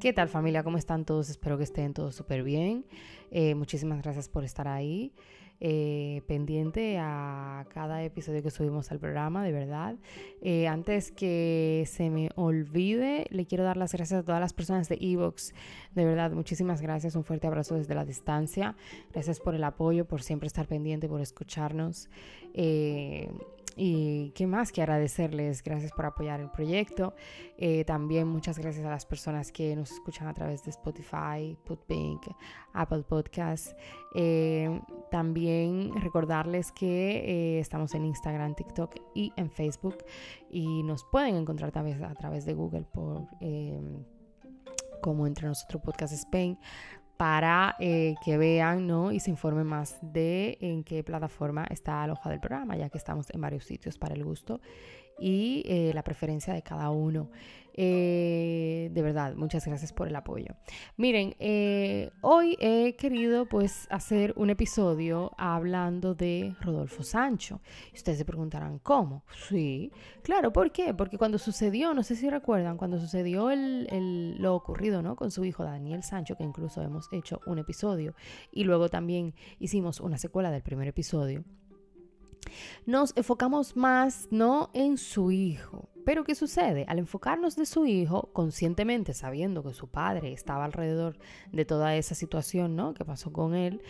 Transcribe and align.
¿Qué 0.00 0.12
tal 0.12 0.28
familia? 0.28 0.62
¿Cómo 0.62 0.78
están 0.78 1.04
todos? 1.04 1.28
Espero 1.28 1.58
que 1.58 1.64
estén 1.64 1.92
todos 1.92 2.14
súper 2.14 2.44
bien. 2.44 2.84
Eh, 3.32 3.56
muchísimas 3.56 4.00
gracias 4.00 4.28
por 4.28 4.44
estar 4.44 4.68
ahí. 4.68 5.12
Eh, 5.60 6.22
pendiente 6.28 6.98
a 7.00 7.66
cada 7.74 8.04
episodio 8.04 8.40
que 8.44 8.52
subimos 8.52 8.92
al 8.92 9.00
programa, 9.00 9.42
de 9.42 9.50
verdad. 9.50 9.96
Eh, 10.40 10.68
antes 10.68 11.10
que 11.10 11.82
se 11.88 12.10
me 12.10 12.28
olvide, 12.36 13.26
le 13.30 13.46
quiero 13.46 13.64
dar 13.64 13.76
las 13.76 13.92
gracias 13.92 14.20
a 14.20 14.22
todas 14.22 14.40
las 14.40 14.52
personas 14.52 14.88
de 14.88 14.98
Evox. 15.00 15.52
De 15.96 16.04
verdad, 16.04 16.30
muchísimas 16.30 16.80
gracias. 16.80 17.16
Un 17.16 17.24
fuerte 17.24 17.48
abrazo 17.48 17.74
desde 17.74 17.96
la 17.96 18.04
distancia. 18.04 18.76
Gracias 19.12 19.40
por 19.40 19.56
el 19.56 19.64
apoyo, 19.64 20.04
por 20.04 20.22
siempre 20.22 20.46
estar 20.46 20.68
pendiente, 20.68 21.08
por 21.08 21.20
escucharnos. 21.20 22.08
Y 23.80 24.32
qué 24.32 24.48
más 24.48 24.72
que 24.72 24.82
agradecerles, 24.82 25.62
gracias 25.62 25.92
por 25.92 26.04
apoyar 26.04 26.40
el 26.40 26.50
proyecto. 26.50 27.14
Eh, 27.56 27.84
también 27.84 28.26
muchas 28.26 28.58
gracias 28.58 28.84
a 28.84 28.90
las 28.90 29.06
personas 29.06 29.52
que 29.52 29.76
nos 29.76 29.92
escuchan 29.92 30.26
a 30.26 30.34
través 30.34 30.64
de 30.64 30.70
Spotify, 30.70 31.56
Putpink, 31.64 32.26
Apple 32.72 33.04
Podcasts. 33.04 33.76
Eh, 34.16 34.80
también 35.12 35.92
recordarles 35.94 36.72
que 36.72 37.18
eh, 37.18 37.60
estamos 37.60 37.94
en 37.94 38.06
Instagram, 38.06 38.56
TikTok 38.56 38.96
y 39.14 39.32
en 39.36 39.48
Facebook. 39.48 39.98
Y 40.50 40.82
nos 40.82 41.04
pueden 41.04 41.36
encontrar 41.36 41.70
también 41.70 42.02
a 42.02 42.14
través 42.16 42.44
de 42.46 42.54
Google 42.54 42.84
por 42.92 43.28
como 45.00 45.28
entre 45.28 45.46
nosotros 45.46 45.80
Podcast 45.82 46.12
Spain 46.12 46.58
para 47.18 47.74
eh, 47.80 48.14
que 48.24 48.38
vean 48.38 48.86
¿no? 48.86 49.12
y 49.12 49.20
se 49.20 49.30
informen 49.30 49.66
más 49.66 49.98
de 50.00 50.56
en 50.60 50.84
qué 50.84 51.02
plataforma 51.02 51.66
está 51.68 52.04
alojado 52.04 52.32
el 52.32 52.40
programa, 52.40 52.76
ya 52.76 52.88
que 52.88 52.96
estamos 52.96 53.26
en 53.30 53.40
varios 53.40 53.64
sitios 53.64 53.98
para 53.98 54.14
el 54.14 54.24
gusto 54.24 54.60
y 55.18 55.62
eh, 55.66 55.92
la 55.94 56.02
preferencia 56.02 56.54
de 56.54 56.62
cada 56.62 56.90
uno. 56.90 57.30
Eh, 57.80 58.90
de 58.92 59.02
verdad, 59.02 59.36
muchas 59.36 59.64
gracias 59.64 59.92
por 59.92 60.08
el 60.08 60.16
apoyo. 60.16 60.56
Miren, 60.96 61.36
eh, 61.38 62.10
hoy 62.22 62.56
he 62.58 62.96
querido 62.96 63.46
pues 63.46 63.86
hacer 63.88 64.34
un 64.36 64.50
episodio 64.50 65.30
hablando 65.38 66.16
de 66.16 66.56
Rodolfo 66.60 67.04
Sancho. 67.04 67.60
ustedes 67.94 68.18
se 68.18 68.24
preguntarán, 68.24 68.80
¿cómo? 68.80 69.22
Sí, 69.48 69.92
claro, 70.24 70.52
¿por 70.52 70.72
qué? 70.72 70.92
Porque 70.92 71.18
cuando 71.18 71.38
sucedió, 71.38 71.94
no 71.94 72.02
sé 72.02 72.16
si 72.16 72.28
recuerdan, 72.28 72.78
cuando 72.78 72.98
sucedió 72.98 73.48
lo 73.54 74.56
ocurrido 74.56 75.00
¿no? 75.00 75.14
con 75.14 75.30
su 75.30 75.44
hijo 75.44 75.62
Daniel 75.62 76.02
Sancho, 76.02 76.34
que 76.34 76.42
incluso 76.42 76.82
hemos 76.82 77.08
hecho 77.12 77.40
un 77.46 77.60
episodio 77.60 78.16
y 78.50 78.64
luego 78.64 78.88
también 78.88 79.34
hicimos 79.60 80.00
una 80.00 80.18
secuela 80.18 80.50
del 80.50 80.62
primer 80.62 80.88
episodio 80.88 81.44
nos 82.86 83.16
enfocamos 83.16 83.76
más 83.76 84.28
no 84.30 84.70
en 84.72 84.98
su 84.98 85.30
hijo. 85.30 85.88
Pero 86.04 86.24
¿qué 86.24 86.34
sucede? 86.34 86.86
Al 86.88 86.98
enfocarnos 86.98 87.54
de 87.54 87.66
su 87.66 87.84
hijo, 87.84 88.30
conscientemente 88.32 89.12
sabiendo 89.12 89.62
que 89.62 89.74
su 89.74 89.88
padre 89.88 90.32
estaba 90.32 90.64
alrededor 90.64 91.18
de 91.52 91.66
toda 91.66 91.96
esa 91.96 92.14
situación 92.14 92.76
¿no? 92.76 92.94
que 92.94 93.04
pasó 93.04 93.30
con 93.30 93.54
él, 93.54 93.82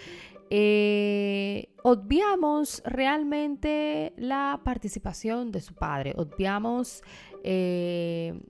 eh, 0.50 1.68
obviamos 1.82 2.82
realmente 2.84 4.14
la 4.16 4.60
participación 4.64 5.52
de 5.52 5.60
su 5.60 5.74
padre, 5.74 6.14
obviamos 6.16 7.02
eh, 7.44 8.40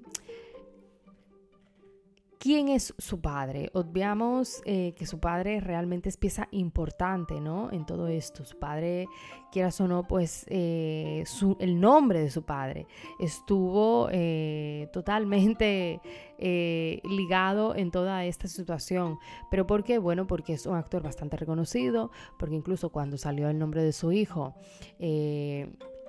quién 2.38 2.68
es 2.68 2.94
su 2.98 3.20
padre. 3.20 3.70
Obviamos 3.74 4.62
eh, 4.64 4.94
que 4.96 5.06
su 5.06 5.18
padre 5.18 5.60
realmente 5.60 6.08
es 6.08 6.16
pieza 6.16 6.48
importante, 6.50 7.40
¿no? 7.40 7.70
En 7.72 7.84
todo 7.84 8.08
esto. 8.08 8.44
Su 8.44 8.58
padre, 8.58 9.06
quieras 9.52 9.80
o 9.80 9.88
no, 9.88 10.06
pues 10.06 10.46
eh, 10.48 11.24
el 11.58 11.80
nombre 11.80 12.20
de 12.20 12.30
su 12.30 12.42
padre 12.42 12.86
estuvo 13.18 14.08
eh, 14.10 14.88
totalmente 14.92 16.00
ligado 16.40 17.74
en 17.74 17.90
toda 17.90 18.24
esta 18.24 18.46
situación. 18.46 19.18
¿Pero 19.50 19.66
por 19.66 19.82
qué? 19.82 19.98
Bueno, 19.98 20.26
porque 20.26 20.52
es 20.52 20.66
un 20.66 20.76
actor 20.76 21.02
bastante 21.02 21.36
reconocido, 21.36 22.12
porque 22.38 22.54
incluso 22.54 22.90
cuando 22.90 23.18
salió 23.18 23.48
el 23.48 23.58
nombre 23.58 23.82
de 23.82 23.92
su 23.92 24.12
hijo, 24.12 24.54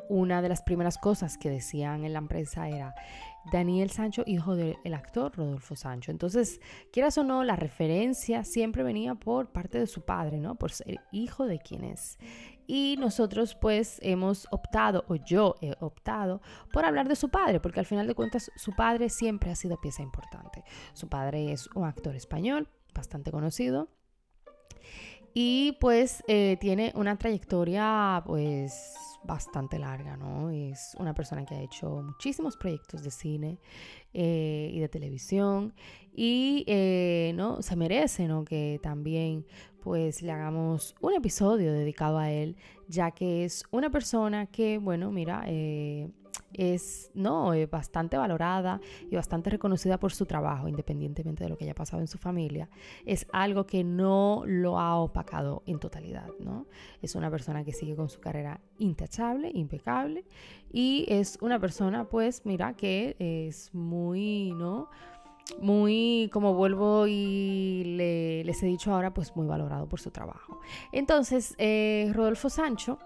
una 0.10 0.42
de 0.42 0.50
las 0.50 0.62
primeras 0.64 0.98
cosas 0.98 1.38
que 1.38 1.50
decían 1.50 2.04
en 2.04 2.14
la 2.14 2.20
empresa 2.20 2.68
era 2.68 2.96
Daniel 3.52 3.92
Sancho, 3.92 4.24
hijo 4.26 4.56
del 4.56 4.94
actor 4.94 5.36
Rodolfo 5.38 5.76
Sancho. 5.76 6.12
Entonces, 6.12 6.60
quieras 6.92 7.18
o 7.18 7.24
no, 7.24 7.44
la 7.44 7.56
referencia 7.56 8.44
siempre 8.44 8.84
venía 8.84 9.16
por 9.16 9.52
parte 9.52 9.80
de 9.80 9.88
su 9.88 10.02
padre, 10.02 10.40
¿no? 10.40 10.56
Por 10.56 10.72
ser 10.72 11.00
hijo 11.12 11.46
de 11.46 11.60
quien 11.60 11.84
es. 11.84 12.18
Y 12.68 12.98
nosotros 13.00 13.56
pues 13.56 14.00
hemos 14.02 14.48
optado, 14.52 15.06
o 15.08 15.16
yo 15.16 15.56
he 15.62 15.74
optado, 15.80 16.42
por 16.74 16.86
hablar 16.86 17.08
de 17.08 17.16
su 17.16 17.30
padre, 17.30 17.60
porque 17.60 17.80
al 17.80 17.86
final 17.86 18.06
de 18.06 18.16
cuentas 18.16 18.52
su 18.56 18.76
padre 18.76 19.10
siempre 19.10 19.52
ha 19.52 19.56
sido 19.56 19.80
pieza 19.80 20.04
importante. 20.04 20.64
Su 20.94 21.08
padre 21.08 21.52
es 21.52 21.68
un 21.76 21.86
actor 21.86 22.16
español 22.16 22.68
bastante 22.94 23.32
conocido 23.32 23.90
y 25.42 25.72
pues 25.80 26.22
eh, 26.28 26.58
tiene 26.60 26.92
una 26.96 27.18
trayectoria 27.18 28.22
pues 28.26 29.18
bastante 29.24 29.80
larga, 29.80 30.18
¿no? 30.18 30.50
Es 30.50 30.98
una 31.00 31.14
persona 31.14 31.46
que 31.46 31.56
ha 31.56 31.62
hecho 31.62 32.02
muchísimos 32.04 32.58
proyectos 32.58 33.04
de 33.04 33.10
cine 33.10 33.58
eh, 34.14 34.70
y 34.74 34.82
de 34.82 34.90
televisión 34.90 35.74
y, 36.14 36.66
eh, 36.68 37.32
¿no? 37.38 37.62
Se 37.62 37.78
merece, 37.78 38.28
¿no? 38.28 38.44
Que 38.44 38.82
también 38.84 39.46
pues 39.80 40.22
le 40.22 40.34
hagamos 40.34 40.94
un 41.00 41.14
episodio 41.14 41.72
dedicado 41.72 42.18
a 42.18 42.30
él, 42.30 42.58
ya 42.90 43.12
que 43.12 43.46
es 43.46 43.64
una 43.72 43.90
persona 43.90 44.46
que, 44.48 44.78
bueno, 44.78 45.10
mira, 45.10 45.46
es 46.54 47.12
no 47.14 47.54
eh, 47.54 47.66
bastante 47.66 48.18
valorada 48.18 48.82
y 49.10 49.16
bastante 49.16 49.50
reconocida 49.50 50.00
por 50.00 50.12
su 50.12 50.26
trabajo, 50.26 50.68
independientemente 50.68 51.44
de 51.44 51.50
lo 51.50 51.58
que 51.58 51.66
haya 51.66 51.76
pasado 51.76 52.02
en 52.02 52.08
su 52.08 52.18
familia. 52.18 52.70
Es 53.06 53.28
algo 53.32 53.66
que 53.66 53.84
no 53.84 54.44
lo 54.46 54.80
ha 54.80 54.96
opacado 54.98 55.64
en 55.66 55.80
totalidad, 55.80 56.30
¿no? 56.40 56.66
Es 57.02 57.16
una 57.16 57.30
persona 57.30 57.64
que 57.64 57.74
sigue 57.74 57.96
con 57.96 58.10
su 58.10 58.20
carrera 58.20 58.62
intachable, 58.78 59.52
impecable 59.54 60.26
y 60.72 61.06
es 61.08 61.38
una 61.42 61.60
persona, 61.60 62.10
pues, 62.10 62.46
mira, 62.46 62.74
que 62.74 63.16
es 63.20 63.74
muy, 63.74 64.52
¿no? 64.54 64.90
muy, 65.58 66.30
como 66.32 66.54
vuelvo 66.54 67.08
y 67.08 68.44
les 68.46 68.64
he 68.64 68.66
dicho 68.66 68.94
ahora, 68.94 69.14
pues 69.14 69.36
muy 69.36 69.48
valorado 69.48 69.88
por 69.88 70.00
su 70.00 70.12
trabajo. 70.12 70.60
Entonces, 70.92 71.56
eh, 71.58 72.12
Rodolfo 72.14 72.50
Sancho 72.50 73.00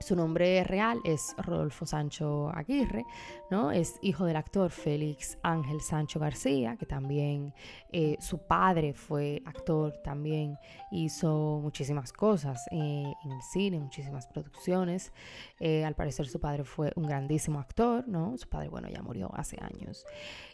su 0.00 0.16
nombre 0.16 0.64
real 0.64 1.00
es 1.04 1.34
Rodolfo 1.38 1.84
Sancho 1.84 2.50
Aguirre, 2.54 3.04
¿no? 3.50 3.70
Es 3.70 3.98
hijo 4.00 4.24
del 4.24 4.36
actor 4.36 4.70
Félix 4.70 5.38
Ángel 5.42 5.80
Sancho 5.80 6.18
García, 6.18 6.76
que 6.76 6.86
también 6.86 7.52
eh, 7.92 8.16
su 8.20 8.38
padre 8.38 8.94
fue 8.94 9.42
actor, 9.44 9.98
también 10.04 10.58
hizo 10.90 11.60
muchísimas 11.62 12.12
cosas 12.12 12.66
eh, 12.70 13.12
en 13.24 13.32
el 13.32 13.42
cine, 13.42 13.80
muchísimas 13.80 14.26
producciones. 14.26 15.12
Eh, 15.60 15.84
al 15.84 15.94
parecer 15.94 16.26
su 16.28 16.40
padre 16.40 16.64
fue 16.64 16.92
un 16.96 17.04
grandísimo 17.04 17.58
actor, 17.58 18.06
¿no? 18.08 18.36
Su 18.38 18.48
padre, 18.48 18.68
bueno, 18.68 18.88
ya 18.88 19.02
murió 19.02 19.30
hace 19.34 19.58
años. 19.60 20.06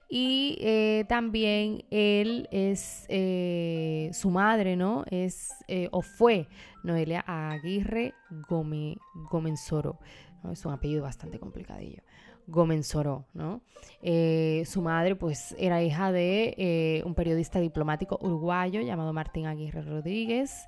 Y 0.09 0.59
eh, 0.60 1.04
también 1.09 1.84
él 1.91 2.48
es, 2.50 3.06
eh, 3.09 4.10
su 4.12 4.31
madre, 4.31 4.76
¿no? 4.76 5.04
Es 5.10 5.53
eh, 5.69 5.88
o 5.92 6.03
fue 6.03 6.48
Noelia 6.82 7.25
Aguirre 7.26 8.14
Gómez, 8.48 8.98
Gómenzoro. 9.31 9.98
¿no? 10.43 10.53
Es 10.53 10.64
un 10.64 10.72
apellido 10.72 11.03
bastante 11.03 11.38
complicadillo. 11.38 12.03
Gómenzoro, 12.47 13.25
¿no? 13.32 13.62
su 14.66 14.82
madre, 14.82 15.16
pues, 15.16 15.56
era 15.59 15.82
hija 15.82 16.12
de 16.12 17.03
un 17.06 17.14
periodista 17.14 17.59
diplomático 17.59 18.19
uruguayo 18.20 18.82
llamado 18.82 19.14
Martín 19.14 19.47
Aguirre 19.47 19.81
Rodríguez 19.81 20.66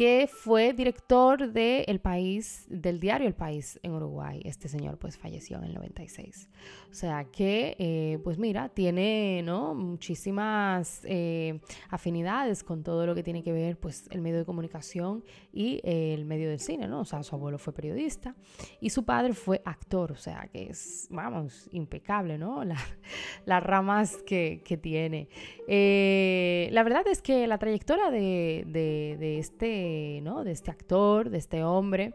que 0.00 0.30
fue 0.32 0.72
director 0.72 1.52
de 1.52 1.82
el 1.82 2.00
país, 2.00 2.64
del 2.70 3.00
diario 3.00 3.28
El 3.28 3.34
País 3.34 3.78
en 3.82 3.92
Uruguay. 3.92 4.40
Este 4.46 4.66
señor 4.66 4.96
pues 4.96 5.18
falleció 5.18 5.58
en 5.58 5.64
el 5.64 5.74
96. 5.74 6.48
O 6.90 6.94
sea 6.94 7.24
que, 7.24 7.76
eh, 7.78 8.18
pues 8.24 8.38
mira, 8.38 8.70
tiene 8.70 9.42
¿no? 9.44 9.74
muchísimas 9.74 11.02
eh, 11.04 11.60
afinidades 11.90 12.64
con 12.64 12.82
todo 12.82 13.04
lo 13.04 13.14
que 13.14 13.22
tiene 13.22 13.42
que 13.42 13.52
ver 13.52 13.76
pues 13.76 14.08
el 14.10 14.22
medio 14.22 14.38
de 14.38 14.46
comunicación 14.46 15.22
y 15.52 15.82
el 15.84 16.24
medio 16.24 16.48
del 16.48 16.60
cine, 16.60 16.88
¿no? 16.88 17.00
O 17.00 17.04
sea, 17.04 17.22
su 17.22 17.34
abuelo 17.36 17.58
fue 17.58 17.74
periodista 17.74 18.34
y 18.80 18.88
su 18.88 19.04
padre 19.04 19.34
fue 19.34 19.60
actor, 19.66 20.12
o 20.12 20.16
sea 20.16 20.48
que 20.50 20.70
es, 20.70 21.08
vamos, 21.10 21.68
impecable, 21.72 22.38
¿no? 22.38 22.64
las 23.44 23.62
ramas 23.62 24.16
que, 24.22 24.62
que 24.64 24.78
tiene. 24.78 25.28
Eh, 25.68 26.70
la 26.72 26.84
verdad 26.84 27.06
es 27.06 27.20
que 27.20 27.46
la 27.46 27.58
trayectoria 27.58 28.10
de, 28.10 28.64
de, 28.66 29.18
de 29.20 29.38
este 29.38 29.89
¿no? 30.22 30.44
de 30.44 30.52
este 30.52 30.70
actor, 30.70 31.30
de 31.30 31.38
este 31.38 31.64
hombre, 31.64 32.14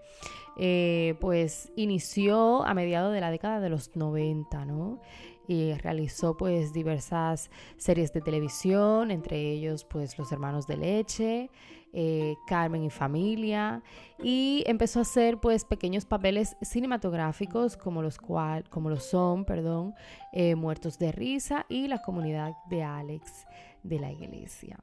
eh, 0.57 1.15
pues 1.19 1.71
inició 1.75 2.63
a 2.63 2.73
mediados 2.73 3.13
de 3.13 3.21
la 3.21 3.31
década 3.31 3.59
de 3.59 3.69
los 3.69 3.95
90, 3.95 4.65
¿no? 4.65 4.99
y 5.47 5.73
realizó 5.73 6.37
pues 6.37 6.73
diversas 6.73 7.49
series 7.77 8.11
de 8.13 8.21
televisión, 8.21 9.11
entre 9.11 9.39
ellos 9.39 9.85
pues 9.85 10.17
Los 10.17 10.31
Hermanos 10.31 10.67
de 10.67 10.77
Leche, 10.77 11.49
eh, 11.93 12.35
Carmen 12.47 12.83
y 12.83 12.89
Familia, 12.89 13.81
y 14.21 14.63
empezó 14.67 14.99
a 14.99 15.01
hacer 15.03 15.37
pues 15.37 15.65
pequeños 15.65 16.05
papeles 16.05 16.57
cinematográficos 16.61 17.77
como 17.77 18.01
los, 18.01 18.17
cual, 18.17 18.67
como 18.69 18.89
los 18.89 19.03
son, 19.03 19.45
perdón, 19.45 19.93
eh, 20.33 20.55
Muertos 20.55 20.99
de 20.99 21.11
Risa 21.11 21.65
y 21.69 21.87
La 21.87 22.01
Comunidad 22.01 22.53
de 22.69 22.83
Alex 22.83 23.45
de 23.83 23.99
la 23.99 24.11
Iglesia. 24.11 24.79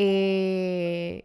Eh, 0.00 1.24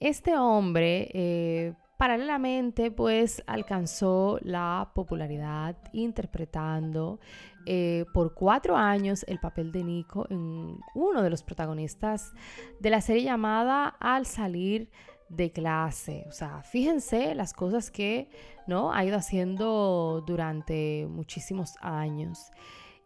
este 0.00 0.36
hombre 0.36 1.76
Paralelamente, 2.02 2.90
pues 2.90 3.44
alcanzó 3.46 4.40
la 4.42 4.90
popularidad 4.92 5.76
interpretando 5.92 7.20
eh, 7.64 8.06
por 8.12 8.34
cuatro 8.34 8.76
años 8.76 9.24
el 9.28 9.38
papel 9.38 9.70
de 9.70 9.84
Nico 9.84 10.26
en 10.28 10.80
uno 10.96 11.22
de 11.22 11.30
los 11.30 11.44
protagonistas 11.44 12.32
de 12.80 12.90
la 12.90 13.00
serie 13.00 13.22
llamada 13.22 13.86
Al 14.00 14.26
salir 14.26 14.90
de 15.28 15.52
clase. 15.52 16.24
O 16.26 16.32
sea, 16.32 16.64
fíjense 16.64 17.36
las 17.36 17.52
cosas 17.52 17.92
que 17.92 18.28
¿no? 18.66 18.92
ha 18.92 19.04
ido 19.04 19.16
haciendo 19.16 20.24
durante 20.26 21.06
muchísimos 21.08 21.76
años. 21.80 22.50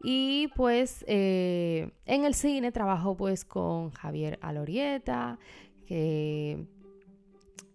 Y 0.02 0.48
pues 0.54 1.04
eh, 1.08 1.90
en 2.04 2.24
el 2.24 2.34
cine 2.34 2.72
trabajó 2.72 3.16
pues 3.16 3.44
con 3.44 3.90
Javier 3.90 4.38
Alorieta, 4.42 5.38
que 5.86 6.66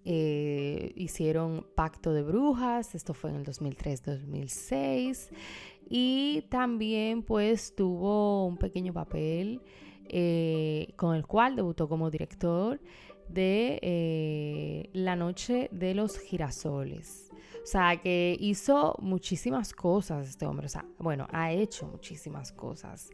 eh, 0.05 0.91
hicieron 0.95 1.65
Pacto 1.75 2.13
de 2.13 2.23
Brujas, 2.23 2.95
esto 2.95 3.13
fue 3.13 3.31
en 3.31 3.37
el 3.37 3.45
2003-2006, 3.45 5.29
y 5.89 6.43
también 6.49 7.23
pues 7.23 7.75
tuvo 7.75 8.45
un 8.45 8.57
pequeño 8.57 8.93
papel 8.93 9.61
eh, 10.07 10.93
con 10.95 11.15
el 11.15 11.25
cual 11.25 11.55
debutó 11.55 11.89
como 11.89 12.09
director 12.11 12.79
de 13.27 14.89
La 14.93 15.15
Noche 15.15 15.69
de 15.71 15.95
los 15.95 16.17
Girasoles. 16.17 17.20
O 17.63 17.65
sea, 17.65 17.97
que 18.01 18.35
hizo 18.39 18.95
muchísimas 18.99 19.73
cosas 19.73 20.29
este 20.29 20.45
hombre. 20.45 20.65
O 20.65 20.69
sea, 20.69 20.85
bueno, 20.97 21.27
ha 21.31 21.51
hecho 21.51 21.87
muchísimas 21.87 22.51
cosas 22.51 23.09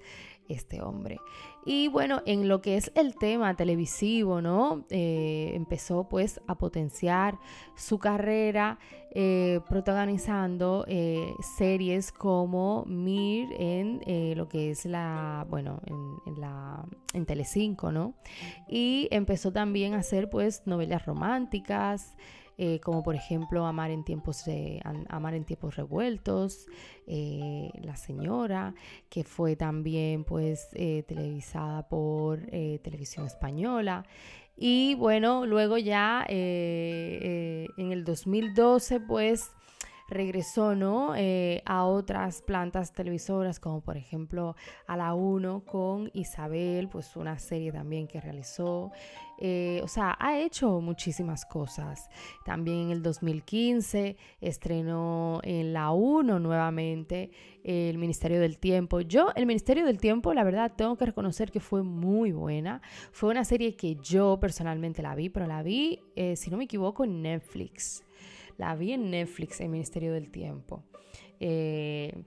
este 0.48 0.82
hombre. 0.82 1.20
Y 1.66 1.90
bueno, 1.90 2.22
en 2.26 2.48
lo 2.48 2.62
que 2.62 2.78
es 2.78 2.92
el 2.96 3.16
tema 3.16 3.56
televisivo, 3.56 4.42
¿no? 4.42 4.86
Eh, 4.90 5.52
empezó 5.54 6.08
pues 6.08 6.40
a 6.48 6.58
potenciar 6.58 7.38
su 7.76 8.00
carrera 8.00 8.80
eh, 9.12 9.60
protagonizando 9.68 10.86
eh, 10.88 11.34
series 11.58 12.12
como 12.12 12.86
Mir 12.86 13.50
en 13.58 14.02
lo 14.38 14.48
que 14.48 14.72
es 14.72 14.86
la, 14.86 15.46
bueno, 15.50 15.82
en, 16.26 16.40
la, 16.40 16.86
en 17.14 17.26
Telecinco, 17.26 17.92
¿no? 17.92 18.14
Y 18.70 19.10
empezó 19.12 19.52
también 19.52 19.94
a 19.94 19.98
hacer 19.98 20.30
pues 20.30 20.64
novelas 20.66 21.06
románticas, 21.06 22.16
eh, 22.60 22.80
como 22.80 23.04
por 23.04 23.16
ejemplo 23.16 23.66
Amar 23.68 23.92
en 23.92 24.04
tiempos, 24.04 24.44
Amar 25.10 25.36
en 25.36 25.46
tiempos 25.46 25.76
revueltos, 25.76 26.66
eh, 27.06 27.70
La 27.82 27.96
Señora, 27.96 28.74
que 29.10 29.24
fue 29.24 29.56
también 29.56 30.24
pues 30.24 30.70
eh, 30.74 31.04
televisada 31.08 31.88
por 31.88 32.40
Televisión 32.48 33.28
Española. 33.28 34.06
Y 34.56 34.96
bueno, 34.96 35.46
luego 35.46 35.78
ya 35.78 36.26
en 36.28 37.68
el 37.78 38.04
2012 38.04 39.02
pues 39.02 39.52
regresó 40.08 40.76
¿no? 40.76 41.16
Eh, 41.16 41.62
a 41.66 41.86
otras 41.86 42.42
plantas 42.42 42.94
televisoras, 42.94 43.60
como 43.60 43.82
por 43.82 43.98
ejemplo 43.98 44.56
a 44.88 44.98
la 44.98 45.14
1 45.14 45.64
con 45.66 46.10
Isabel, 46.14 46.90
pues 46.90 47.16
una 47.16 47.40
serie 47.40 47.72
también 47.72 48.08
que 48.08 48.22
realizó. 48.22 48.92
Eh, 49.40 49.82
o 49.84 49.88
sea, 49.88 50.16
ha 50.20 50.40
hecho 50.40 50.82
muchísimas 50.82 51.46
cosas. 51.46 52.10
También 52.44 52.88
en 52.88 52.92
el 52.92 53.04
2015 53.04 54.18
estrenó 54.42 55.40
en 55.44 55.74
la 55.74 55.92
1 55.92 56.40
nuevamente 56.40 57.30
el 57.64 57.98
Ministerio 57.98 58.40
del 58.40 58.58
Tiempo. 58.58 59.02
Yo, 59.02 59.30
el 59.36 59.46
Ministerio 59.46 59.86
del 59.86 60.00
Tiempo, 60.00 60.34
la 60.34 60.44
verdad, 60.44 60.72
tengo 60.76 60.96
que 60.96 61.06
reconocer 61.06 61.52
que 61.52 61.60
fue 61.60 61.84
muy 61.84 62.32
buena. 62.32 62.82
Fue 63.12 63.30
una 63.30 63.44
serie 63.44 63.76
que 63.76 63.96
yo 64.02 64.40
personalmente 64.40 65.02
la 65.02 65.16
vi, 65.16 65.30
pero 65.30 65.46
la 65.46 65.62
vi, 65.62 66.00
eh, 66.16 66.36
si 66.36 66.50
no 66.50 66.58
me 66.58 66.64
equivoco, 66.64 67.04
en 67.04 67.22
Netflix. 67.22 68.04
La 68.58 68.76
vi 68.76 68.94
en 68.94 69.12
Netflix, 69.12 69.62
el 69.62 69.70
Ministerio 69.70 70.14
del 70.14 70.30
Tiempo. 70.30 70.84
Eh, 71.40 72.24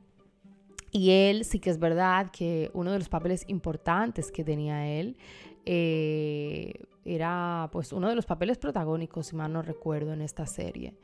y 0.93 1.11
él 1.11 1.44
sí 1.44 1.61
que 1.61 1.71
es 1.71 1.79
verdad 1.79 2.31
que 2.32 2.71
uno 2.73 2.93
de 2.93 2.99
los 2.99 3.09
papeles 3.09 3.44
importantes 3.49 4.32
que 4.32 4.44
tenía 4.44 4.88
él 4.88 5.17
eh, 5.67 6.73
era 7.05 7.69
pues 7.73 7.93
uno 7.93 8.09
de 8.09 8.15
los 8.15 8.27
papeles 8.27 8.59
protagónicos, 8.59 9.29
si 9.29 9.37
mal 9.37 9.53
no 9.53 9.62
recuerdo, 9.62 10.12
en 10.12 10.23
esta 10.23 10.47
serie. 10.47 10.94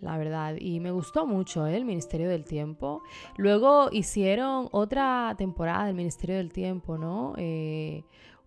La 0.00 0.18
verdad, 0.18 0.56
y 0.58 0.80
me 0.80 0.90
gustó 0.90 1.26
mucho 1.26 1.66
¿eh? 1.66 1.76
el 1.76 1.84
Ministerio 1.84 2.28
del 2.28 2.44
Tiempo. 2.44 3.02
Luego 3.36 3.88
hicieron 3.90 4.68
otra 4.72 5.34
temporada 5.38 5.86
del 5.86 5.94
Ministerio 5.94 6.36
del 6.36 6.52
Tiempo, 6.52 6.98
¿no? 6.98 7.34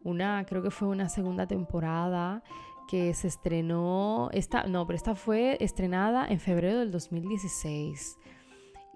una, 0.03 0.45
creo 0.45 0.61
que 0.61 0.71
fue 0.71 0.87
una 0.87 1.09
segunda 1.09 1.47
temporada 1.47 2.43
que 2.87 3.13
se 3.13 3.27
estrenó, 3.27 4.29
esta, 4.33 4.63
no, 4.63 4.87
pero 4.87 4.95
esta 4.95 5.15
fue 5.15 5.57
estrenada 5.59 6.27
en 6.27 6.39
febrero 6.39 6.79
del 6.79 6.91
2016. 6.91 8.17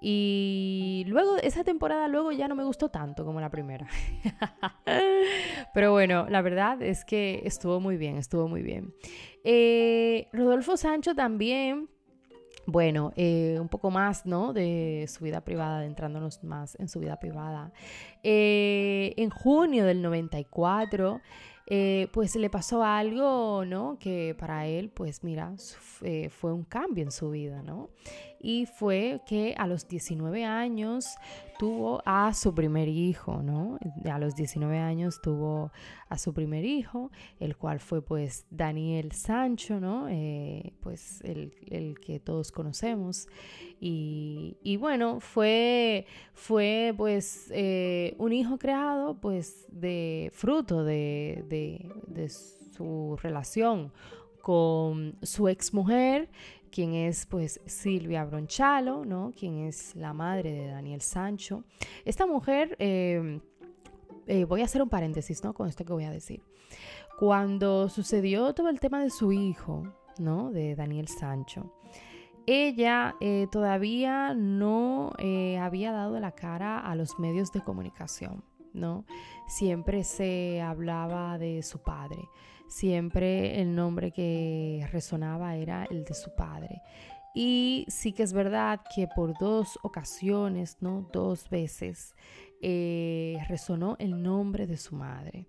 Y 0.04 1.04
luego, 1.06 1.36
esa 1.36 1.62
temporada 1.62 2.08
luego 2.08 2.32
ya 2.32 2.48
no 2.48 2.56
me 2.56 2.64
gustó 2.64 2.88
tanto 2.88 3.24
como 3.24 3.40
la 3.40 3.50
primera. 3.50 3.86
Pero 5.74 5.92
bueno, 5.92 6.26
la 6.28 6.42
verdad 6.42 6.82
es 6.82 7.04
que 7.04 7.40
estuvo 7.44 7.78
muy 7.78 7.96
bien, 7.96 8.16
estuvo 8.16 8.48
muy 8.48 8.62
bien. 8.62 8.92
Eh, 9.44 10.26
Rodolfo 10.32 10.76
Sancho 10.76 11.14
también, 11.14 11.88
bueno, 12.66 13.12
eh, 13.14 13.58
un 13.60 13.68
poco 13.68 13.92
más, 13.92 14.26
¿no? 14.26 14.52
De 14.52 15.06
su 15.08 15.22
vida 15.22 15.42
privada, 15.42 15.78
adentrándonos 15.78 16.42
más 16.42 16.76
en 16.80 16.88
su 16.88 16.98
vida 16.98 17.20
privada. 17.20 17.72
Eh, 18.24 19.14
en 19.16 19.30
junio 19.30 19.84
del 19.84 20.02
94 20.02 21.20
eh, 21.74 22.08
pues 22.12 22.36
le 22.36 22.50
pasó 22.50 22.84
algo, 22.84 23.64
¿no? 23.64 23.96
Que 23.98 24.36
para 24.38 24.66
él, 24.66 24.90
pues 24.90 25.24
mira, 25.24 25.54
eh, 26.02 26.28
fue 26.28 26.52
un 26.52 26.64
cambio 26.64 27.02
en 27.02 27.10
su 27.10 27.30
vida, 27.30 27.62
¿no? 27.62 27.88
Y 28.38 28.66
fue 28.66 29.22
que 29.26 29.54
a 29.56 29.66
los 29.66 29.88
19 29.88 30.44
años 30.44 31.06
tuvo 31.58 32.02
a 32.04 32.32
su 32.34 32.54
primer 32.54 32.88
hijo, 32.88 33.42
¿no? 33.42 33.78
A 34.10 34.18
los 34.18 34.34
19 34.34 34.78
años 34.78 35.20
tuvo 35.22 35.70
a 36.08 36.18
su 36.18 36.34
primer 36.34 36.64
hijo, 36.64 37.10
el 37.38 37.56
cual 37.56 37.80
fue 37.80 38.02
pues 38.02 38.46
Daniel 38.50 39.12
Sancho, 39.12 39.80
¿no? 39.80 40.08
Eh, 40.08 40.72
pues 40.80 41.20
el, 41.22 41.54
el, 41.68 41.98
que 42.00 42.20
todos 42.20 42.52
conocemos. 42.52 43.28
Y, 43.80 44.56
y 44.62 44.76
bueno, 44.76 45.20
fue, 45.20 46.06
fue 46.34 46.94
pues 46.96 47.52
un 48.18 48.32
hijo 48.32 48.58
creado 48.58 49.20
pues 49.20 49.66
de 49.70 50.30
fruto 50.34 50.84
de, 50.84 51.44
de, 51.48 51.90
de 52.06 52.28
su 52.28 53.16
relación 53.22 53.92
con 54.42 55.16
su 55.22 55.48
exmujer, 55.48 56.28
quien 56.72 56.94
es 56.94 57.26
pues 57.26 57.60
Silvia 57.66 58.24
Bronchalo, 58.24 59.04
¿no? 59.04 59.32
Quien 59.38 59.58
es 59.66 59.94
la 59.94 60.12
madre 60.12 60.52
de 60.52 60.66
Daniel 60.68 61.02
Sancho. 61.02 61.64
Esta 62.04 62.26
mujer, 62.26 62.74
em, 62.78 63.40
eh, 64.26 64.44
voy 64.44 64.62
a 64.62 64.64
hacer 64.64 64.82
un 64.82 64.88
paréntesis, 64.88 65.44
¿no? 65.44 65.52
Con 65.52 65.68
esto 65.68 65.84
que 65.84 65.92
voy 65.92 66.04
a 66.04 66.10
decir. 66.10 66.42
Cuando 67.18 67.88
sucedió 67.88 68.54
todo 68.54 68.70
el 68.70 68.80
tema 68.80 69.02
de 69.02 69.10
su 69.10 69.32
hijo, 69.32 69.84
¿no? 70.18 70.50
De 70.50 70.74
Daniel 70.74 71.08
Sancho. 71.08 71.74
Ella 72.46 73.14
eh, 73.20 73.46
todavía 73.52 74.34
no 74.34 75.12
eh, 75.18 75.58
había 75.58 75.92
dado 75.92 76.18
la 76.18 76.32
cara 76.32 76.80
a 76.80 76.96
los 76.96 77.18
medios 77.18 77.52
de 77.52 77.60
comunicación, 77.60 78.42
¿no? 78.72 79.04
Siempre 79.46 80.02
se 80.02 80.60
hablaba 80.60 81.38
de 81.38 81.62
su 81.62 81.78
padre 81.78 82.28
siempre 82.72 83.60
el 83.60 83.74
nombre 83.74 84.12
que 84.12 84.86
resonaba 84.90 85.56
era 85.56 85.84
el 85.90 86.04
de 86.04 86.14
su 86.14 86.34
padre. 86.34 86.82
Y 87.34 87.84
sí 87.88 88.12
que 88.12 88.22
es 88.22 88.32
verdad 88.32 88.80
que 88.94 89.08
por 89.14 89.38
dos 89.38 89.78
ocasiones, 89.82 90.78
¿no? 90.80 91.08
Dos 91.12 91.48
veces 91.48 92.14
eh, 92.60 93.38
resonó 93.48 93.96
el 93.98 94.22
nombre 94.22 94.66
de 94.66 94.76
su 94.76 94.94
madre. 94.94 95.46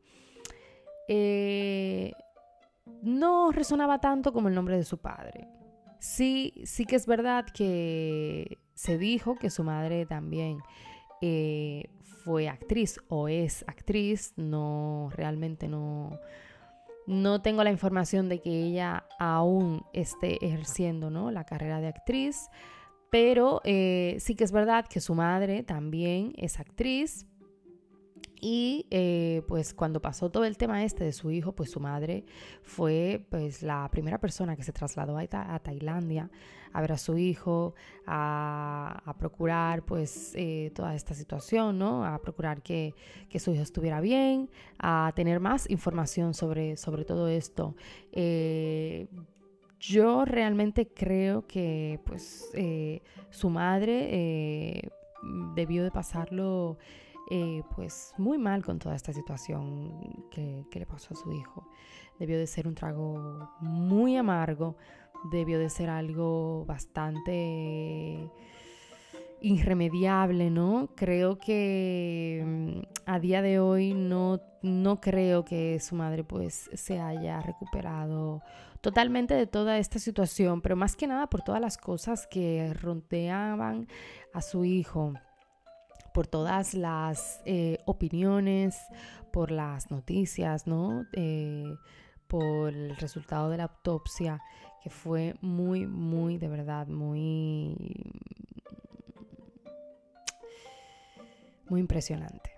Eh, 1.08 2.14
no 3.02 3.52
resonaba 3.52 4.00
tanto 4.00 4.32
como 4.32 4.48
el 4.48 4.56
nombre 4.56 4.78
de 4.78 4.84
su 4.84 4.98
padre. 4.98 5.48
Sí, 6.00 6.54
sí 6.66 6.86
que 6.86 6.96
es 6.98 7.06
verdad 7.06 7.46
que 7.46 8.60
se 8.74 8.98
dijo 8.98 9.36
que 9.36 9.50
su 9.50 9.64
madre 9.64 10.06
también 10.06 10.60
eh, 11.22 11.90
fue 12.24 12.50
actriz 12.50 13.00
o 13.08 13.28
es 13.28 13.64
actriz, 13.68 14.34
no 14.36 15.10
realmente 15.14 15.68
no, 15.68 16.20
No 17.06 17.42
tengo 17.42 17.64
la 17.64 17.72
información 17.72 18.30
de 18.30 18.40
que 18.40 18.50
ella 18.50 19.06
aún 19.20 19.86
esté 19.94 20.44
ejerciendo 20.46 21.10
¿no? 21.10 21.32
la 21.32 21.46
carrera 21.46 21.82
de 21.82 21.88
actriz, 21.88 22.50
pero 23.12 23.62
eh, 23.64 24.18
sí 24.20 24.36
que 24.36 24.44
es 24.44 24.52
verdad 24.52 24.86
que 24.88 25.02
su 25.02 25.14
madre 25.14 25.64
también 25.64 26.34
es 26.38 26.60
actriz 26.60 27.26
y 28.46 28.88
eh, 28.92 29.42
pues 29.48 29.74
cuando 29.74 30.02
pasó 30.02 30.30
todo 30.30 30.44
el 30.44 30.58
tema 30.58 30.84
este 30.84 31.06
de 31.06 31.14
su 31.14 31.32
hijo, 31.32 31.54
pues 31.54 31.72
su 31.72 31.80
madre 31.80 32.26
fue 32.62 33.26
pues 33.30 33.64
la 33.64 33.88
primera 33.90 34.18
persona 34.18 34.58
que 34.58 34.64
se 34.64 34.74
trasladó 34.74 35.18
a, 35.18 35.60
Tailandia 35.60 36.30
a 36.74 36.82
ver 36.82 36.92
a 36.92 36.98
su 36.98 37.18
hijo, 37.18 37.76
a, 38.06 39.16
procurar 39.18 39.84
pues 39.84 40.34
eh, 40.36 40.72
toda 40.76 40.96
esta 40.96 41.14
situación, 41.14 41.78
¿no? 41.78 42.06
A 42.06 42.20
procurar 42.22 42.62
que, 42.62 42.94
su 43.40 43.52
hijo 43.52 43.64
estuviera 43.64 44.02
bien, 44.02 44.50
a 44.80 45.14
tener 45.16 45.40
más 45.40 45.70
información 45.70 46.34
sobre, 46.34 46.76
sobre 46.76 47.06
todo 47.06 47.28
esto. 47.28 47.76
Eh, 48.12 49.08
yo 49.80 50.26
realmente 50.26 50.88
creo 50.88 51.46
que 51.46 52.00
pues 52.06 52.52
su 53.30 53.50
madre 53.50 54.82
debió 55.56 55.84
de 55.84 55.92
pasarlo 55.92 56.78
eh, 57.30 57.64
pues 57.76 58.14
muy 58.18 58.38
mal 58.38 58.64
con 58.64 58.80
toda 58.80 58.96
esta 58.96 59.14
situación 59.14 60.28
que, 60.30 60.66
le 60.72 60.86
pasó 60.86 61.14
a 61.14 61.18
su 61.18 61.32
hijo. 61.32 61.68
Debió 62.20 62.38
de 62.38 62.46
ser 62.48 62.68
un 62.68 62.76
trago 62.76 63.50
muy 63.60 64.18
amargo, 64.18 64.76
debió 65.32 65.60
de 65.60 65.70
ser 65.70 65.90
algo 65.90 66.66
bastante 66.66 68.30
irremediable, 69.42 70.50
¿no? 70.50 70.90
Creo 70.96 71.38
que 71.38 72.44
mm, 72.46 72.80
a 73.06 73.20
día 73.20 73.42
de 73.42 73.60
hoy 73.60 73.94
no, 73.94 74.40
no 74.62 75.02
creo 75.02 75.44
que 75.44 75.80
su 75.80 75.96
madre 75.96 76.24
pues 76.24 76.70
se 76.74 77.00
haya 77.00 77.42
recuperado 77.42 78.42
totalmente 78.82 79.34
de 79.34 79.48
toda 79.48 79.78
esta 79.78 80.00
situación, 80.00 80.62
pero 80.62 80.76
más 80.76 80.96
que 80.96 81.08
nada 81.08 81.28
por 81.28 81.42
todas 81.42 81.62
las 81.62 81.78
cosas 81.78 82.28
que 82.28 82.74
rodeaban 82.74 83.88
a 84.34 84.42
su 84.42 84.66
hijo 84.66 85.14
por 86.14 86.28
todas 86.28 86.74
las 86.76 87.42
eh, 87.46 87.80
opiniones, 87.86 88.78
por 89.32 89.52
las 89.52 89.90
noticias, 89.92 90.68
¿no? 90.68 91.06
Eh, 91.14 91.76
por 92.34 92.74
el 92.74 92.96
resultado 92.98 93.52
de 93.52 93.58
la 93.58 93.66
autopsia, 93.66 94.42
que 94.82 94.90
fue 94.90 95.36
muy, 95.42 95.86
muy, 95.86 96.40
de 96.40 96.48
verdad, 96.48 96.88
muy, 96.88 97.76
muy 101.70 101.80
impresionante. 101.80 102.50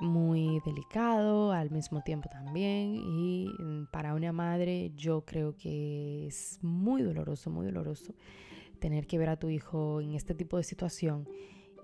Muy 0.00 0.60
delicado 0.66 1.52
al 1.52 1.70
mismo 1.70 2.02
tiempo 2.02 2.28
también 2.28 2.96
y 2.96 3.46
para 3.92 4.14
una 4.14 4.32
madre 4.32 4.90
yo 4.96 5.24
creo 5.24 5.56
que 5.56 6.26
es 6.26 6.58
muy 6.60 7.02
doloroso, 7.02 7.50
muy 7.50 7.66
doloroso 7.66 8.14
tener 8.80 9.06
que 9.06 9.18
ver 9.18 9.28
a 9.28 9.38
tu 9.38 9.48
hijo 9.48 10.00
en 10.00 10.14
este 10.14 10.34
tipo 10.34 10.56
de 10.56 10.64
situación 10.64 11.28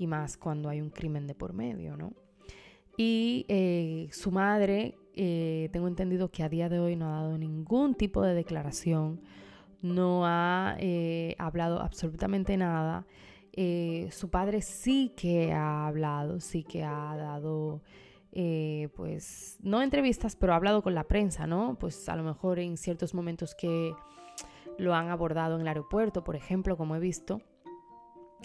y 0.00 0.08
más 0.08 0.36
cuando 0.36 0.68
hay 0.68 0.80
un 0.80 0.90
crimen 0.90 1.28
de 1.28 1.36
por 1.36 1.52
medio, 1.52 1.96
¿no? 1.96 2.12
Y 2.96 3.46
eh, 3.48 4.08
su 4.10 4.32
madre, 4.32 4.98
eh, 5.14 5.68
tengo 5.72 5.88
entendido 5.88 6.30
que 6.30 6.42
a 6.42 6.48
día 6.48 6.68
de 6.68 6.78
hoy 6.78 6.96
no 6.96 7.08
ha 7.08 7.22
dado 7.22 7.38
ningún 7.38 7.94
tipo 7.94 8.22
de 8.22 8.34
declaración, 8.34 9.20
no 9.82 10.26
ha 10.26 10.76
eh, 10.78 11.34
hablado 11.38 11.80
absolutamente 11.80 12.56
nada. 12.56 13.06
su 14.10 14.30
padre 14.30 14.62
sí 14.62 15.12
que 15.16 15.52
ha 15.52 15.86
hablado, 15.86 16.40
sí 16.40 16.62
que 16.64 16.84
ha 16.84 17.16
dado, 17.16 17.82
pues, 18.96 19.58
no 19.62 19.82
entrevistas, 19.82 20.36
pero 20.36 20.52
ha 20.52 20.56
hablado 20.56 20.82
con 20.82 20.94
la 20.94 21.04
prensa, 21.04 21.46
¿no? 21.46 21.76
Pues 21.78 22.08
a 22.08 22.16
lo 22.16 22.22
mejor 22.22 22.58
en 22.58 22.76
ciertos 22.76 23.14
momentos 23.14 23.54
que 23.54 23.94
lo 24.78 24.94
han 24.94 25.08
abordado 25.08 25.56
en 25.56 25.62
el 25.62 25.68
aeropuerto, 25.68 26.24
por 26.24 26.36
ejemplo, 26.36 26.76
como 26.76 26.96
he 26.96 27.00
visto 27.00 27.40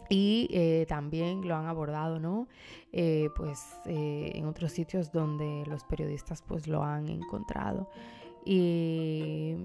y 0.09 0.47
eh, 0.51 0.85
también 0.87 1.47
lo 1.47 1.55
han 1.55 1.67
abordado, 1.67 2.19
¿no? 2.19 2.47
Eh, 2.91 3.29
pues 3.35 3.59
eh, 3.85 4.31
en 4.35 4.45
otros 4.45 4.71
sitios 4.71 5.11
donde 5.11 5.63
los 5.67 5.83
periodistas 5.83 6.41
pues 6.41 6.67
lo 6.67 6.83
han 6.83 7.09
encontrado. 7.09 7.89
Y 8.45 9.55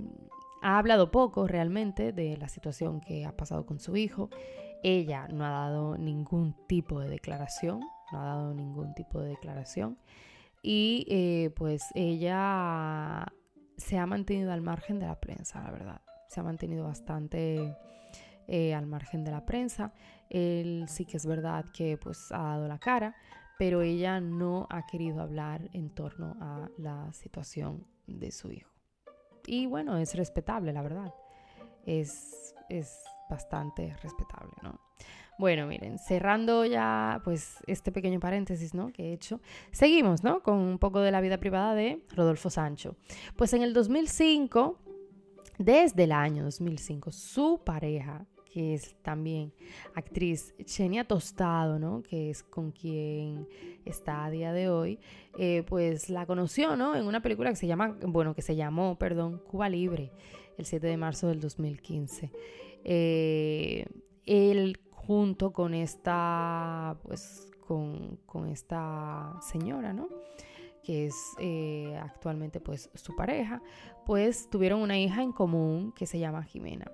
ha 0.62 0.78
hablado 0.78 1.10
poco 1.10 1.46
realmente 1.46 2.12
de 2.12 2.36
la 2.36 2.48
situación 2.48 3.00
que 3.00 3.26
ha 3.26 3.36
pasado 3.36 3.66
con 3.66 3.78
su 3.78 3.96
hijo. 3.96 4.30
Ella 4.82 5.28
no 5.28 5.44
ha 5.44 5.50
dado 5.50 5.98
ningún 5.98 6.56
tipo 6.66 7.00
de 7.00 7.08
declaración, 7.08 7.80
no 8.12 8.20
ha 8.20 8.24
dado 8.24 8.54
ningún 8.54 8.94
tipo 8.94 9.20
de 9.20 9.28
declaración. 9.28 9.98
Y 10.62 11.48
pues 11.56 11.82
ella 11.94 13.26
se 13.76 13.98
ha 13.98 14.06
mantenido 14.06 14.52
al 14.52 14.60
margen 14.60 14.98
de 14.98 15.06
la 15.06 15.18
prensa, 15.18 15.62
la 15.62 15.70
verdad. 15.70 16.00
Se 16.28 16.40
ha 16.40 16.42
mantenido 16.42 16.84
bastante 16.84 17.76
al 18.48 18.86
margen 18.86 19.24
de 19.24 19.30
la 19.30 19.44
prensa. 19.44 19.92
Él 20.30 20.86
sí 20.88 21.04
que 21.04 21.16
es 21.16 21.26
verdad 21.26 21.66
que 21.74 21.98
pues 21.98 22.32
ha 22.32 22.38
dado 22.38 22.68
la 22.68 22.78
cara, 22.78 23.14
pero 23.58 23.82
ella 23.82 24.20
no 24.20 24.66
ha 24.70 24.86
querido 24.86 25.20
hablar 25.20 25.68
en 25.74 25.90
torno 25.90 26.36
a 26.40 26.70
la 26.78 27.12
situación 27.12 27.86
de 28.06 28.30
su 28.30 28.50
hijo. 28.52 28.70
Y 29.46 29.66
bueno, 29.66 29.98
es 29.98 30.14
respetable, 30.14 30.72
la 30.72 30.82
verdad. 30.82 31.12
Es, 31.84 32.54
es 32.68 33.02
bastante 33.28 33.94
respetable, 34.02 34.52
¿no? 34.62 34.80
Bueno, 35.38 35.66
miren, 35.66 35.98
cerrando 35.98 36.66
ya 36.66 37.22
pues 37.24 37.56
este 37.66 37.92
pequeño 37.92 38.20
paréntesis, 38.20 38.74
¿no? 38.74 38.92
Que 38.92 39.04
he 39.04 39.12
hecho, 39.14 39.40
seguimos, 39.72 40.22
¿no? 40.22 40.42
Con 40.42 40.58
un 40.58 40.78
poco 40.78 41.00
de 41.00 41.10
la 41.10 41.22
vida 41.22 41.38
privada 41.38 41.74
de 41.74 42.04
Rodolfo 42.14 42.50
Sancho. 42.50 42.96
Pues 43.36 43.54
en 43.54 43.62
el 43.62 43.72
2005, 43.72 44.78
desde 45.56 46.04
el 46.04 46.12
año 46.12 46.44
2005, 46.44 47.10
su 47.10 47.62
pareja 47.64 48.26
que 48.50 48.74
es 48.74 48.96
también 49.02 49.52
actriz, 49.94 50.54
Chenia 50.64 51.04
Tostado, 51.04 51.78
¿no? 51.78 52.02
que 52.02 52.30
es 52.30 52.42
con 52.42 52.72
quien 52.72 53.46
está 53.84 54.24
a 54.24 54.30
día 54.30 54.52
de 54.52 54.68
hoy, 54.68 54.98
eh, 55.38 55.64
pues 55.66 56.10
la 56.10 56.26
conoció 56.26 56.76
¿no? 56.76 56.96
en 56.96 57.06
una 57.06 57.22
película 57.22 57.50
que 57.50 57.56
se 57.56 57.66
llama, 57.66 57.96
bueno, 58.02 58.34
que 58.34 58.42
se 58.42 58.56
llamó, 58.56 58.98
perdón, 58.98 59.40
Cuba 59.48 59.68
Libre, 59.68 60.10
el 60.58 60.66
7 60.66 60.86
de 60.86 60.96
marzo 60.96 61.28
del 61.28 61.40
2015. 61.40 62.30
Eh, 62.84 63.86
él 64.26 64.80
junto 64.90 65.52
con 65.52 65.74
esta, 65.74 66.98
pues, 67.04 67.50
con, 67.66 68.18
con 68.26 68.48
esta 68.48 69.38
señora, 69.40 69.92
¿no? 69.92 70.08
que 70.82 71.06
es 71.06 71.34
eh, 71.38 71.98
actualmente 72.02 72.58
pues 72.58 72.90
su 72.94 73.14
pareja, 73.14 73.62
pues 74.06 74.48
tuvieron 74.48 74.80
una 74.80 74.98
hija 74.98 75.22
en 75.22 75.32
común 75.32 75.92
que 75.92 76.06
se 76.06 76.18
llama 76.18 76.42
Jimena. 76.42 76.90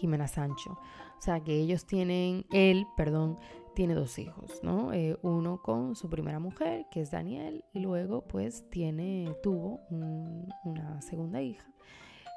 Jimena 0.00 0.26
Sancho. 0.26 0.78
O 1.18 1.22
sea 1.22 1.40
que 1.40 1.52
ellos 1.54 1.84
tienen, 1.84 2.46
él, 2.50 2.86
perdón, 2.96 3.38
tiene 3.74 3.94
dos 3.94 4.18
hijos, 4.18 4.60
¿no? 4.62 4.92
Eh, 4.92 5.16
uno 5.22 5.60
con 5.62 5.94
su 5.94 6.08
primera 6.08 6.38
mujer, 6.38 6.86
que 6.90 7.02
es 7.02 7.10
Daniel, 7.10 7.64
y 7.72 7.80
luego 7.80 8.22
pues 8.26 8.68
tiene, 8.70 9.34
tuvo 9.42 9.80
una 9.90 11.00
segunda 11.02 11.42
hija, 11.42 11.70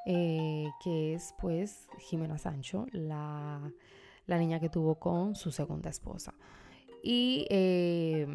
eh, 0.06 0.68
que 0.84 1.14
es 1.14 1.34
pues 1.40 1.88
Jimena 2.00 2.38
Sancho, 2.38 2.86
la, 2.92 3.72
niña 4.28 4.60
que 4.60 4.70
tuvo 4.70 4.96
con 4.96 5.36
su 5.36 5.52
segunda 5.52 5.90
esposa. 5.90 6.34
Y 7.02 7.48
eh, 7.50 8.28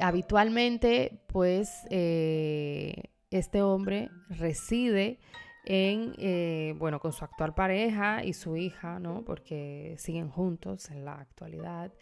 habitualmente 0.00 1.20
pues 1.26 1.84
este 1.90 3.62
hombre 3.62 4.10
reside 4.28 5.18
en, 5.68 6.14
eh, 6.16 6.74
bueno, 6.78 6.98
con 6.98 7.12
su 7.12 7.24
actual 7.24 7.54
pareja 7.54 8.24
y 8.24 8.32
su 8.32 8.56
hija, 8.56 8.98
¿no? 8.98 9.22
Porque 9.22 9.94
siguen 9.98 10.30
juntos 10.30 10.90
en 10.90 11.04
la 11.04 11.16
actualidad, 11.16 11.92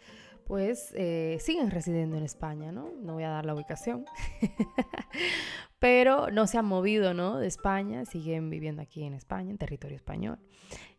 pues 0.45 0.93
eh, 0.95 1.37
siguen 1.41 1.69
residiendo 1.69 2.15
en 2.15 2.23
España, 2.23 2.71
¿no? 2.71 2.89
No 3.01 3.15
voy 3.15 3.23
a 3.23 3.29
dar 3.29 3.45
la 3.45 3.53
ubicación, 3.53 4.05
pero 5.79 6.31
no 6.31 6.47
se 6.47 6.57
han 6.57 6.63
movido, 6.63 7.13
¿no? 7.13 7.39
De 7.39 7.47
España, 7.47 8.05
siguen 8.05 8.49
viviendo 8.49 8.81
aquí 8.81 9.03
en 9.03 9.13
España, 9.13 9.51
en 9.51 9.57
territorio 9.57 9.97
español. 9.97 10.39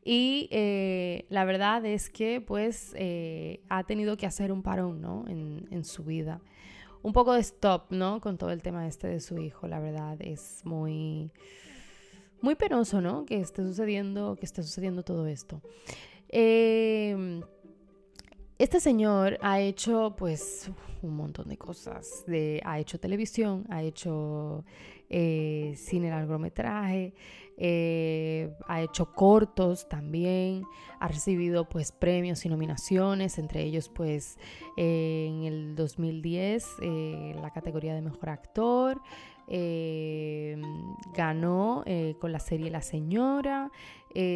Y 0.04 0.50
eh, 0.52 1.24
la 1.30 1.46
verdad 1.46 1.86
es 1.86 2.10
que, 2.10 2.42
pues, 2.42 2.94
ha 3.70 3.84
tenido 3.84 4.18
que 4.18 4.26
hacer 4.26 4.52
un 4.52 4.62
parón, 4.62 5.00
¿no? 5.00 5.24
En, 5.26 5.68
en 5.70 5.84
su 5.84 6.04
vida. 6.04 6.42
Un 7.00 7.14
poco 7.14 7.32
de 7.32 7.40
stop, 7.40 7.92
¿no? 7.92 8.20
Con 8.20 8.36
todo 8.36 8.50
el 8.50 8.60
tema 8.60 8.86
este 8.86 9.08
de 9.08 9.20
su 9.20 9.38
hijo, 9.38 9.68
la 9.68 9.80
verdad 9.80 10.20
es 10.20 10.60
muy 10.66 11.32
muy 12.40 12.54
penoso, 12.54 13.00
¿no? 13.00 13.24
Que 13.24 13.40
esté 13.40 13.62
sucediendo, 13.62 14.36
que 14.36 14.46
esté 14.46 14.62
sucediendo 14.62 15.02
todo 15.02 15.26
esto. 15.26 15.60
Em, 16.28 17.42
este 18.58 18.80
señor 18.80 19.38
ha 19.40 19.60
hecho 19.60 20.14
pues 20.16 20.70
un 21.02 21.16
montón 21.16 21.48
de 21.48 21.56
cosas. 21.56 22.24
Ha 22.64 22.78
hecho 22.78 22.98
televisión, 22.98 23.64
ha 23.70 23.82
hecho 23.82 24.64
eh, 25.10 25.74
cine 25.76 26.10
largometraje, 26.10 27.14
eh, 27.56 28.52
ha 28.66 28.82
hecho 28.82 29.14
cortos 29.14 29.88
también, 29.88 30.64
ha 31.00 31.08
recibido 31.08 31.68
pues 31.68 31.92
premios 31.92 32.44
y 32.44 32.48
nominaciones, 32.48 33.38
entre 33.38 33.62
ellos 33.62 33.88
pues 33.88 34.38
en 34.76 35.44
el 35.44 35.76
2010 35.76 36.66
eh, 36.82 37.36
la 37.40 37.50
categoría 37.52 37.94
de 37.94 38.02
mejor 38.02 38.28
actor, 38.28 39.00
ganó 41.14 41.84
con 42.20 42.32
la 42.32 42.38
serie 42.38 42.70
La 42.70 42.82
Señora, 42.82 43.70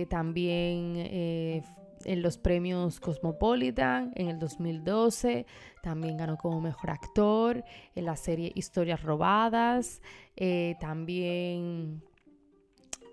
también 0.08 1.62
en 2.04 2.22
los 2.22 2.38
premios 2.38 3.00
Cosmopolitan 3.00 4.12
en 4.14 4.28
el 4.28 4.38
2012. 4.38 5.46
También 5.82 6.16
ganó 6.16 6.36
como 6.36 6.60
mejor 6.60 6.90
actor 6.90 7.64
en 7.94 8.04
la 8.04 8.16
serie 8.16 8.52
Historias 8.54 9.02
Robadas. 9.02 10.00
Eh, 10.36 10.76
también 10.80 12.02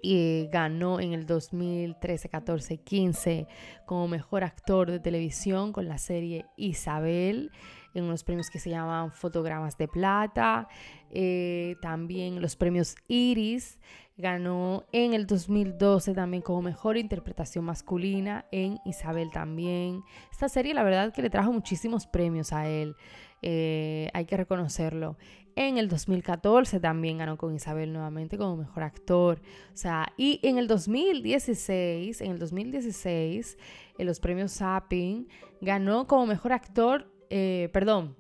eh, 0.04 0.50
ganó 0.52 1.00
en 1.00 1.14
el 1.14 1.26
2013, 1.26 2.30
14, 2.30 2.78
15 2.78 3.48
como 3.86 4.08
mejor 4.08 4.44
actor 4.44 4.92
de 4.92 5.00
televisión 5.00 5.74
con 5.74 5.88
la 5.88 5.98
serie 5.98 6.46
Isabel 6.56 7.52
en 7.94 8.06
unos 8.06 8.24
premios 8.24 8.50
que 8.50 8.60
se 8.60 8.70
llaman 8.70 9.12
Fotogramas 9.12 9.78
de 9.78 9.88
Plata. 9.88 10.68
Eh, 11.12 11.76
también 11.82 12.42
los 12.42 12.56
premios 12.56 12.96
Iris 13.08 13.80
Ganó 14.20 14.84
en 14.92 15.14
el 15.14 15.26
2012 15.26 16.14
también 16.14 16.44
como 16.44 16.62
mejor 16.62 16.98
interpretación 16.98 17.64
masculina 17.64 18.44
en 18.52 18.78
Isabel 18.84 19.32
también. 19.32 20.04
Esta 20.30 20.50
serie 20.50 20.74
la 20.74 20.84
verdad 20.84 21.14
que 21.14 21.22
le 21.22 21.30
trajo 21.30 21.54
muchísimos 21.54 22.06
premios 22.06 22.52
a 22.52 22.68
él. 22.68 22.98
Eh, 23.42 24.10
hay 24.14 24.26
que 24.26 24.36
reconocerlo. 24.36 25.16
En 25.56 25.78
el 25.78 25.88
2014 25.88 26.82
también 26.82 27.20
ganó 27.20 27.38
con 27.38 27.56
Isabel 27.56 27.94
nuevamente 27.94 28.38
como 28.38 28.58
mejor 28.58 28.84
actor. 28.84 29.42
O 29.74 29.78
sea, 29.78 30.12
y 30.18 30.42
en 30.44 30.58
el 30.58 30.68
2016, 30.68 32.20
en 32.20 32.32
el 32.32 32.40
2016, 32.40 33.58
en 33.98 34.06
los 34.06 34.20
premios 34.20 34.52
Zapping, 34.52 35.30
ganó 35.62 36.08
como 36.08 36.26
mejor 36.26 36.52
actor, 36.52 37.10
eh, 37.30 37.70
perdón, 37.74 38.16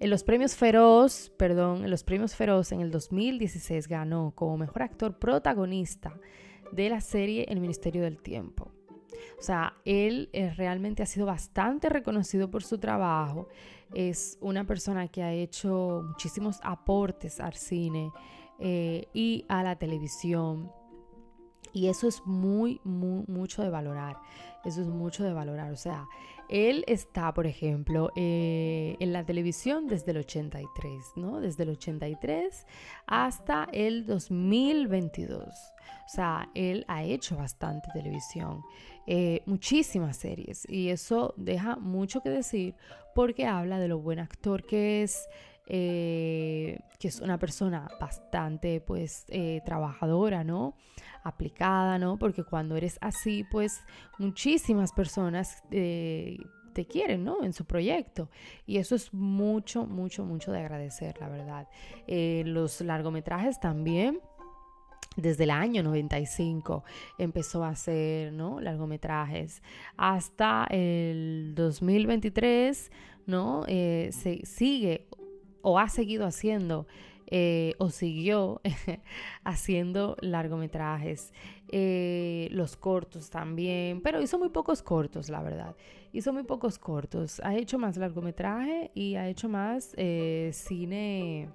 en 0.00 0.10
los 0.10 0.24
premios 0.24 0.54
Feroz, 0.54 1.30
perdón, 1.36 1.84
en 1.84 1.90
los 1.90 2.04
premios 2.04 2.34
Feroz 2.34 2.72
en 2.72 2.80
el 2.80 2.90
2016 2.90 3.86
ganó 3.86 4.32
como 4.34 4.56
mejor 4.56 4.82
actor 4.82 5.18
protagonista 5.18 6.18
de 6.72 6.88
la 6.88 7.00
serie 7.00 7.44
El 7.48 7.60
Ministerio 7.60 8.02
del 8.02 8.18
Tiempo. 8.22 8.72
O 9.38 9.42
sea, 9.42 9.74
él 9.84 10.28
eh, 10.32 10.52
realmente 10.56 11.02
ha 11.02 11.06
sido 11.06 11.26
bastante 11.26 11.88
reconocido 11.88 12.50
por 12.50 12.62
su 12.62 12.78
trabajo. 12.78 13.48
Es 13.94 14.38
una 14.40 14.66
persona 14.66 15.08
que 15.08 15.22
ha 15.22 15.32
hecho 15.32 16.02
muchísimos 16.06 16.60
aportes 16.62 17.40
al 17.40 17.54
cine 17.54 18.12
eh, 18.58 19.06
y 19.14 19.44
a 19.48 19.62
la 19.62 19.76
televisión. 19.76 20.70
Y 21.72 21.88
eso 21.88 22.08
es 22.08 22.22
muy, 22.26 22.80
muy, 22.84 23.24
mucho 23.28 23.62
de 23.62 23.70
valorar. 23.70 24.16
Eso 24.64 24.82
es 24.82 24.88
mucho 24.88 25.24
de 25.24 25.32
valorar. 25.32 25.72
O 25.72 25.76
sea, 25.76 26.06
él 26.50 26.84
está, 26.88 27.32
por 27.32 27.46
ejemplo, 27.46 28.10
eh, 28.16 28.96
en 28.98 29.12
la 29.12 29.24
televisión 29.24 29.86
desde 29.86 30.10
el 30.10 30.18
83, 30.18 30.92
¿no? 31.16 31.40
Desde 31.40 31.62
el 31.62 31.70
83 31.70 32.66
hasta 33.06 33.68
el 33.72 34.04
2022. 34.04 35.46
O 35.46 36.08
sea, 36.08 36.50
él 36.54 36.84
ha 36.88 37.04
hecho 37.04 37.36
bastante 37.36 37.88
televisión, 37.92 38.62
eh, 39.06 39.42
muchísimas 39.46 40.16
series, 40.16 40.68
y 40.68 40.88
eso 40.88 41.34
deja 41.36 41.76
mucho 41.76 42.20
que 42.20 42.30
decir 42.30 42.74
porque 43.14 43.46
habla 43.46 43.78
de 43.78 43.86
lo 43.86 44.00
buen 44.00 44.18
actor 44.18 44.66
que 44.66 45.04
es, 45.04 45.28
eh, 45.66 46.39
que 46.98 47.08
es 47.08 47.20
una 47.20 47.38
persona 47.38 47.88
bastante, 48.00 48.80
pues, 48.80 49.26
trabajadora, 49.64 50.44
¿no? 50.44 50.74
aplicada, 51.22 51.98
¿no? 51.98 52.18
Porque 52.18 52.44
cuando 52.44 52.76
eres 52.76 52.98
así, 53.00 53.44
pues 53.50 53.82
muchísimas 54.18 54.92
personas 54.92 55.62
eh, 55.70 56.38
te 56.72 56.86
quieren, 56.86 57.24
¿no? 57.24 57.42
En 57.44 57.52
su 57.52 57.64
proyecto. 57.64 58.30
Y 58.66 58.78
eso 58.78 58.94
es 58.94 59.12
mucho, 59.12 59.86
mucho, 59.86 60.24
mucho 60.24 60.52
de 60.52 60.60
agradecer, 60.60 61.18
la 61.20 61.28
verdad. 61.28 61.68
Eh, 62.06 62.42
los 62.46 62.80
largometrajes 62.80 63.60
también. 63.60 64.20
Desde 65.16 65.42
el 65.42 65.50
año 65.50 65.82
95 65.82 66.84
empezó 67.18 67.64
a 67.64 67.70
hacer 67.70 68.32
¿no? 68.32 68.60
largometrajes. 68.60 69.60
Hasta 69.96 70.66
el 70.70 71.52
2023 71.56 72.92
¿no? 73.26 73.64
Eh, 73.66 74.10
se 74.12 74.46
sigue 74.46 75.08
o 75.62 75.78
ha 75.78 75.88
seguido 75.88 76.26
haciendo 76.26 76.86
eh, 77.32 77.74
o 77.78 77.90
siguió 77.90 78.60
haciendo 79.44 80.16
largometrajes, 80.20 81.32
eh, 81.68 82.48
los 82.50 82.76
cortos 82.76 83.30
también, 83.30 84.00
pero 84.00 84.20
hizo 84.20 84.36
muy 84.36 84.48
pocos 84.48 84.82
cortos, 84.82 85.28
la 85.28 85.40
verdad. 85.40 85.76
Hizo 86.12 86.32
muy 86.32 86.42
pocos 86.42 86.76
cortos. 86.76 87.40
Ha 87.44 87.54
hecho 87.54 87.78
más 87.78 87.96
largometraje 87.96 88.90
y 88.94 89.14
ha 89.14 89.28
hecho 89.28 89.48
más 89.48 89.94
eh, 89.96 90.50
cine, 90.52 91.50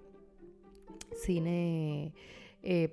cine, 1.14 2.14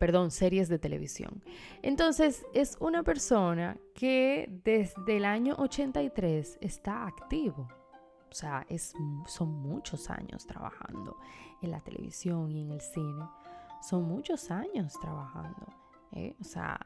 perdón, 0.01 0.33
series 0.33 0.69
de 0.69 0.81
televisión. 0.81 1.41
Entonces 1.83 2.45
es 2.53 2.77
una 2.81 3.05
persona 3.05 3.79
que 3.95 4.51
desde 4.65 5.19
el 5.19 5.25
año 5.25 5.55
83 5.57 6.59
está 6.61 7.07
activo. 7.07 7.69
O 8.33 8.35
sea, 8.35 8.65
es, 8.71 8.95
son 9.27 9.61
muchos 9.61 10.09
años 10.09 10.47
trabajando 10.47 11.19
en 11.61 11.71
la 11.71 11.81
televisión 11.81 12.51
y 12.51 12.63
en 12.63 12.71
el 12.71 12.81
cine. 12.81 13.27
Son 13.83 14.05
muchos 14.05 14.51
años 14.51 14.99
trabajando. 14.99 15.67
¿eh? 16.13 16.35
O 16.41 16.45
sea, 16.45 16.81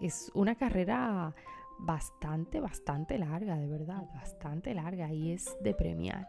es 0.00 0.30
una 0.32 0.54
carrera 0.54 1.34
bastante, 1.78 2.58
bastante 2.58 3.18
larga, 3.18 3.58
de 3.58 3.66
verdad, 3.66 4.08
bastante 4.14 4.72
larga 4.72 5.12
y 5.12 5.32
es 5.32 5.58
de 5.60 5.74
premiar. 5.74 6.26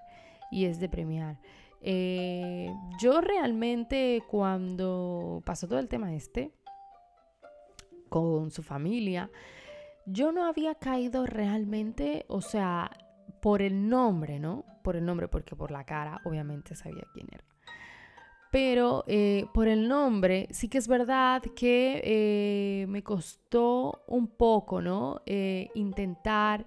Y 0.51 0.65
es 0.65 0.81
de 0.81 0.89
premiar. 0.89 1.39
Eh, 1.79 2.69
yo 2.99 3.21
realmente 3.21 4.21
cuando 4.29 5.41
pasó 5.45 5.69
todo 5.69 5.79
el 5.79 5.87
tema 5.87 6.13
este 6.13 6.51
con 8.09 8.51
su 8.51 8.61
familia, 8.61 9.31
yo 10.05 10.33
no 10.33 10.45
había 10.45 10.75
caído 10.75 11.25
realmente, 11.25 12.25
o 12.27 12.41
sea, 12.41 12.91
por 13.41 13.61
el 13.61 13.89
nombre, 13.89 14.39
¿no? 14.39 14.65
Por 14.83 14.95
el 14.95 15.05
nombre, 15.05 15.27
porque 15.27 15.55
por 15.55 15.71
la 15.71 15.83
cara 15.83 16.21
obviamente 16.25 16.75
sabía 16.75 17.03
quién 17.13 17.27
era. 17.31 17.43
Pero 18.51 19.03
eh, 19.07 19.45
por 19.53 19.67
el 19.67 19.87
nombre, 19.87 20.47
sí 20.49 20.69
que 20.69 20.79
es 20.79 20.87
verdad 20.87 21.43
que 21.55 22.01
eh, 22.03 22.87
me 22.87 23.03
costó 23.03 24.03
un 24.07 24.27
poco, 24.27 24.81
¿no? 24.81 25.21
Eh, 25.25 25.69
intentar 25.75 26.65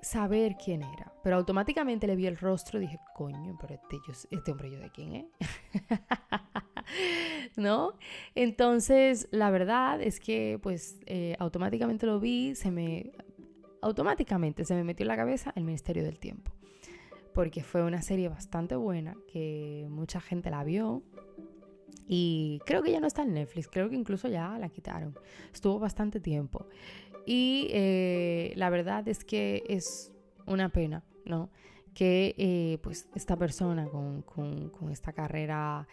saber 0.00 0.56
quién 0.56 0.82
era. 0.82 1.12
Pero 1.22 1.36
automáticamente 1.36 2.06
le 2.06 2.16
vi 2.16 2.26
el 2.26 2.38
rostro 2.38 2.78
y 2.78 2.86
dije, 2.86 2.98
coño, 3.14 3.58
pero 3.60 3.74
este, 3.74 3.98
este 4.30 4.52
hombre 4.52 4.70
yo 4.70 4.80
de 4.80 4.88
quién 4.90 5.14
es. 5.16 5.26
¿No? 7.58 7.92
Entonces, 8.34 9.28
la 9.32 9.50
verdad 9.50 10.00
es 10.00 10.18
que, 10.18 10.58
pues, 10.62 10.98
automáticamente 11.38 12.06
lo 12.06 12.20
vi, 12.20 12.54
se 12.54 12.70
me 12.70 13.12
automáticamente 13.82 14.64
se 14.64 14.74
me 14.74 14.84
metió 14.84 15.04
en 15.04 15.08
la 15.08 15.16
cabeza 15.16 15.52
el 15.56 15.64
Ministerio 15.64 16.02
del 16.02 16.18
Tiempo. 16.18 16.52
Porque 17.34 17.62
fue 17.62 17.82
una 17.82 18.02
serie 18.02 18.28
bastante 18.28 18.76
buena, 18.76 19.16
que 19.32 19.86
mucha 19.88 20.20
gente 20.20 20.50
la 20.50 20.64
vio. 20.64 21.02
Y 22.06 22.60
creo 22.66 22.82
que 22.82 22.90
ya 22.90 23.00
no 23.00 23.06
está 23.06 23.22
en 23.22 23.34
Netflix, 23.34 23.68
creo 23.68 23.88
que 23.88 23.94
incluso 23.94 24.28
ya 24.28 24.58
la 24.58 24.68
quitaron. 24.68 25.16
Estuvo 25.52 25.78
bastante 25.78 26.18
tiempo. 26.18 26.66
Y 27.24 27.68
eh, 27.70 28.52
la 28.56 28.70
verdad 28.70 29.06
es 29.06 29.24
que 29.24 29.62
es 29.68 30.12
una 30.46 30.70
pena, 30.70 31.04
¿no? 31.24 31.50
Que 31.94 32.34
eh, 32.36 32.78
pues 32.82 33.08
esta 33.14 33.36
persona 33.36 33.86
con, 33.86 34.22
con 34.22 34.90
esta 34.90 35.12
carrera 35.12 35.86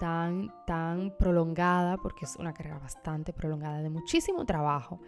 tan, 0.00 0.50
tan 0.66 1.14
prolongada, 1.18 1.98
porque 1.98 2.24
es 2.24 2.34
una 2.36 2.54
carrera 2.54 2.78
bastante 2.78 3.34
prolongada, 3.34 3.82
de 3.82 3.90
muchísimo 3.90 4.46
trabajo, 4.46 4.98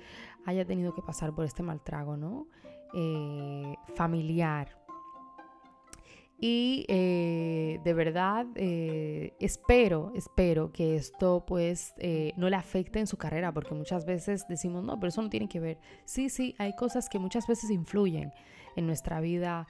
haya 0.44 0.66
tenido 0.66 0.94
que 0.94 1.00
pasar 1.00 1.34
por 1.34 1.46
este 1.46 1.62
maltrago, 1.62 2.16
¿no? 2.18 2.46
Eh, 2.92 3.74
familiar. 3.94 4.78
Y 6.38 6.84
eh, 6.88 7.80
de 7.84 7.94
verdad 7.94 8.46
eh, 8.56 9.32
espero, 9.40 10.12
espero 10.14 10.72
que 10.72 10.96
esto 10.96 11.44
pues 11.46 11.94
no 12.36 12.50
le 12.50 12.56
afecte 12.56 12.98
en 12.98 13.06
su 13.06 13.16
carrera, 13.16 13.52
porque 13.52 13.74
muchas 13.74 14.04
veces 14.04 14.46
decimos, 14.46 14.84
no, 14.84 15.00
pero 15.00 15.08
eso 15.08 15.22
no 15.22 15.30
tiene 15.30 15.48
que 15.48 15.60
ver. 15.60 15.78
Sí, 16.04 16.28
sí, 16.28 16.54
hay 16.58 16.76
cosas 16.76 17.08
que 17.08 17.18
muchas 17.18 17.46
veces 17.46 17.70
influyen 17.70 18.32
en 18.76 18.86
nuestra 18.86 19.20
vida 19.20 19.66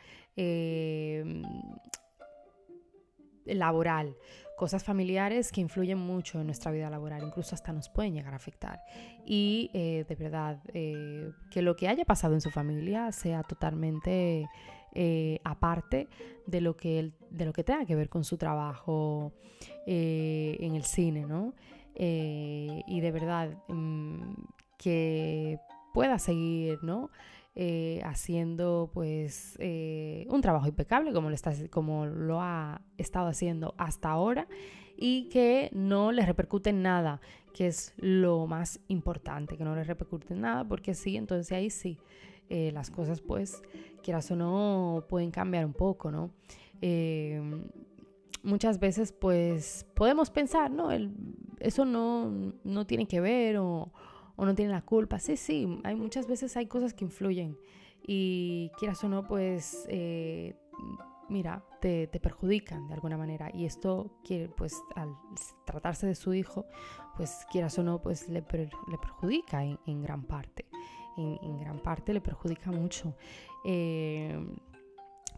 laboral 3.55 4.17
cosas 4.63 4.85
familiares 4.85 5.51
que 5.51 5.61
influyen 5.61 5.99
mucho 5.99 6.41
en 6.41 6.47
nuestra 6.47 6.71
vida 6.71 6.89
laboral, 6.89 7.25
incluso 7.25 7.55
hasta 7.57 7.73
nos 7.73 7.89
pueden 7.89 8.15
llegar 8.15 8.33
a 8.33 8.37
afectar. 8.37 8.81
Y 9.27 9.71
eh, 9.75 10.05
de 10.09 10.15
verdad, 10.15 10.61
eh, 10.73 11.33
que 11.51 11.63
lo 11.63 11.75
que 11.75 11.89
haya 11.89 12.05
pasado 12.05 12.35
en 12.35 12.41
su 12.41 12.51
familia 12.53 13.11
sea 13.11 13.43
totalmente 13.43 14.49
eh, 14.95 15.41
aparte 15.43 16.09
de 16.47 16.61
lo, 16.61 16.77
que 16.77 17.11
de 17.31 17.45
lo 17.45 17.53
que 17.53 17.65
tenga 17.65 17.85
que 17.87 17.97
ver 17.97 18.09
con 18.09 18.23
su 18.23 18.37
trabajo 18.37 19.33
en 19.85 20.77
el 20.77 20.85
cine, 20.85 21.27
¿no? 21.27 21.55
y 21.95 23.01
de 23.01 23.11
verdad, 23.11 23.51
mm, 23.67 24.35
que 24.79 25.59
pueda 25.93 26.21
seguir, 26.21 26.79
¿no? 26.83 27.11
Eh, 27.55 28.01
haciendo 28.07 28.91
pues 28.95 29.57
eh, 29.59 30.27
un 30.31 30.41
trabajo 30.41 30.69
impecable 30.69 31.13
como 31.13 31.29
lo, 31.29 31.35
está, 31.35 31.53
como 31.69 32.07
lo 32.07 32.41
ha 32.41 32.81
estado 32.97 33.27
haciendo 33.27 33.75
hasta 33.77 34.09
ahora 34.09 34.49
y 34.97 35.29
que 35.29 35.69
no 35.75 36.13
le 36.13 36.25
repercute 36.25 36.71
en 36.71 36.81
nada, 36.81 37.21
que 37.53 37.67
es 37.67 37.93
lo 37.99 38.47
más 38.47 38.81
importante, 38.89 39.59
que 39.59 39.65
no 39.65 39.77
le 39.77 39.85
repercute 39.85 40.33
en 40.33 40.41
nada, 40.41 40.65
porque 40.67 40.95
sí, 40.95 41.19
entonces 41.19 41.53
ahí 41.53 41.69
sí, 41.69 41.99
eh, 42.49 42.71
las 42.73 42.91
cosas 42.91 43.21
pues, 43.21 43.61
quieras 44.03 44.31
o 44.31 44.37
no, 44.37 45.05
pueden 45.07 45.31
cambiar 45.31 45.67
un 45.67 45.75
poco, 45.75 46.11
¿no? 46.11 46.31
Muchas 48.43 48.79
veces 48.81 49.13
pues 49.13 49.87
podemos 49.93 50.31
pensar, 50.31 50.71
¿no? 50.71 50.89
Eso 51.61 51.85
no, 51.85 52.55
no 52.65 52.87
tiene 52.87 53.07
que 53.07 53.21
ver 53.21 53.59
o, 53.59 53.93
o, 54.37 54.45
no 54.45 54.55
tiene 54.55 54.73
la 54.73 54.83
culpa. 54.83 55.19
Sí, 55.19 55.37
sí, 55.37 55.81
hay 55.85 55.95
muchas 55.95 56.27
veces 56.27 56.57
hay 56.57 56.67
cosas 56.67 56.95
que 56.95 57.05
influyen 57.05 57.57
y 58.07 58.71
quieras 58.79 59.03
o 59.05 59.09
no 59.09 59.27
pues... 59.27 59.87
Eh, 59.89 60.55
mira, 61.29 61.65
te, 61.81 62.09
te, 62.09 62.21
perjudican 62.21 62.89
de 62.89 62.95
alguna 62.95 63.17
manera. 63.17 63.51
Y 63.55 63.65
esto, 63.65 64.11
pues, 64.57 64.75
al 64.95 65.17
tratarse 65.65 66.07
de 66.07 66.15
su 66.15 66.35
hijo, 66.35 66.67
pues, 67.17 67.47
quieras 67.51 67.79
o 67.79 67.83
no, 67.83 68.03
pues 68.03 68.29
le, 68.29 68.41
le 68.43 68.99
perjudica 68.99 69.65
en, 69.65 69.79
en, 69.87 70.03
gran 70.03 70.25
parte. 70.25 70.67
En, 71.17 71.39
en, 71.43 71.59
gran 71.59 71.79
parte 71.79 72.13
le 72.13 72.21
perjudica 72.21 72.71
mucho. 72.71 73.17
Eh, 73.65 74.39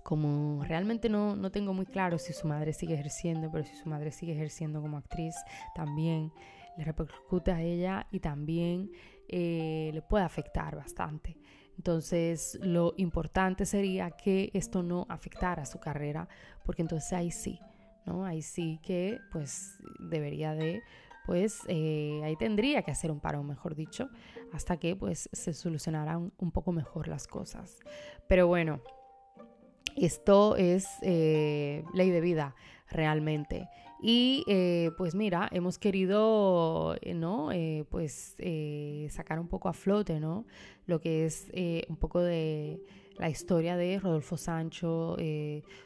como 0.04 0.62
realmente 0.64 1.08
no, 1.08 1.34
no 1.34 1.50
tengo 1.50 1.72
muy 1.72 1.86
claro 1.86 2.18
si 2.18 2.32
su 2.34 2.46
madre 2.46 2.74
sigue 2.74 2.94
ejerciendo, 2.94 3.50
pero 3.50 3.64
si 3.64 3.74
su 3.74 3.88
madre 3.88 4.12
sigue 4.12 4.34
ejerciendo 4.34 4.82
como 4.82 4.98
actriz, 4.98 5.34
también 5.74 6.30
le 6.76 6.84
repercute 6.84 7.52
a 7.52 7.62
ella 7.62 8.06
y 8.10 8.20
también 8.20 8.90
eh, 9.28 9.90
le 9.92 10.02
puede 10.02 10.24
afectar 10.24 10.76
bastante. 10.76 11.36
Entonces, 11.76 12.58
lo 12.62 12.94
importante 12.96 13.66
sería 13.66 14.10
que 14.12 14.50
esto 14.54 14.82
no 14.82 15.06
afectara 15.08 15.66
su 15.66 15.80
carrera, 15.80 16.28
porque 16.64 16.82
entonces 16.82 17.12
ahí 17.12 17.30
sí, 17.30 17.58
¿no? 18.06 18.24
Ahí 18.24 18.42
sí 18.42 18.78
que, 18.82 19.18
pues, 19.32 19.78
debería 19.98 20.54
de, 20.54 20.82
pues, 21.26 21.60
eh, 21.66 22.20
ahí 22.24 22.36
tendría 22.36 22.82
que 22.82 22.92
hacer 22.92 23.10
un 23.10 23.20
paro, 23.20 23.42
mejor 23.42 23.74
dicho, 23.74 24.08
hasta 24.52 24.76
que, 24.76 24.94
pues, 24.94 25.28
se 25.32 25.52
solucionaran 25.52 26.32
un 26.38 26.52
poco 26.52 26.70
mejor 26.70 27.08
las 27.08 27.26
cosas. 27.26 27.80
Pero 28.28 28.46
bueno, 28.46 28.80
esto 29.96 30.56
es 30.56 30.86
eh, 31.02 31.84
ley 31.92 32.10
de 32.10 32.20
vida 32.20 32.54
realmente. 32.88 33.68
Y 34.00 34.44
eh, 34.48 34.90
pues 34.98 35.14
mira, 35.14 35.48
hemos 35.52 35.78
querido, 35.78 36.96
eh, 37.00 37.14
¿no? 37.14 37.50
pues 37.88 38.36
sacar 39.10 39.38
un 39.38 39.48
poco 39.48 39.68
a 39.68 39.72
flote, 39.72 40.20
¿no? 40.20 40.44
Lo 40.86 41.00
que 41.00 41.24
es 41.24 41.50
un 41.88 41.96
poco 41.96 42.20
de 42.20 42.80
la 43.16 43.30
historia 43.30 43.76
de 43.76 43.98
Rodolfo 43.98 44.36
Sancho, 44.36 45.16